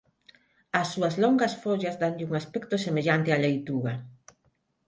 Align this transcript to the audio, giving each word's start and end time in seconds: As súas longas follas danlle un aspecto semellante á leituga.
As 0.79 0.87
súas 0.93 1.15
longas 1.23 1.53
follas 1.63 1.95
danlle 2.01 2.27
un 2.29 2.33
aspecto 2.41 2.75
semellante 2.85 3.33
á 3.35 3.37
leituga. 3.43 3.93